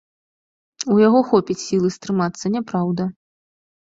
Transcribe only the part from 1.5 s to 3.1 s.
сілы стрымацца, няпраўда!